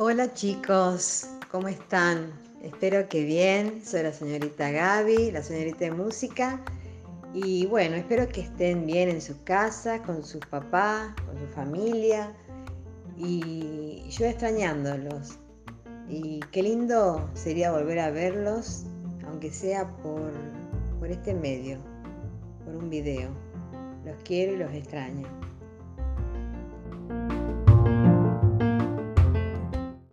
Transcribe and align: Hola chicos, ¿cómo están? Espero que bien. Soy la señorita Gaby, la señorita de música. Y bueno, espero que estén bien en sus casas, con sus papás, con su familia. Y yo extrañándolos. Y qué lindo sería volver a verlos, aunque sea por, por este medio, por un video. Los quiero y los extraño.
Hola 0.00 0.32
chicos, 0.32 1.26
¿cómo 1.50 1.66
están? 1.66 2.30
Espero 2.62 3.08
que 3.08 3.24
bien. 3.24 3.84
Soy 3.84 4.04
la 4.04 4.12
señorita 4.12 4.70
Gaby, 4.70 5.32
la 5.32 5.42
señorita 5.42 5.86
de 5.86 5.90
música. 5.90 6.60
Y 7.34 7.66
bueno, 7.66 7.96
espero 7.96 8.28
que 8.28 8.42
estén 8.42 8.86
bien 8.86 9.08
en 9.08 9.20
sus 9.20 9.38
casas, 9.38 10.00
con 10.02 10.22
sus 10.22 10.40
papás, 10.46 11.12
con 11.26 11.36
su 11.40 11.48
familia. 11.48 12.32
Y 13.16 14.04
yo 14.08 14.26
extrañándolos. 14.26 15.36
Y 16.08 16.38
qué 16.52 16.62
lindo 16.62 17.28
sería 17.34 17.72
volver 17.72 17.98
a 17.98 18.12
verlos, 18.12 18.84
aunque 19.26 19.50
sea 19.50 19.88
por, 19.96 20.30
por 21.00 21.10
este 21.10 21.34
medio, 21.34 21.76
por 22.64 22.76
un 22.76 22.88
video. 22.88 23.30
Los 24.04 24.14
quiero 24.22 24.52
y 24.52 24.58
los 24.58 24.72
extraño. 24.72 25.26